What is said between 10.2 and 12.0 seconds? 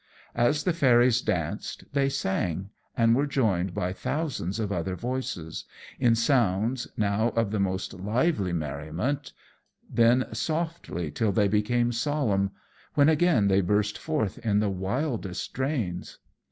softly till they became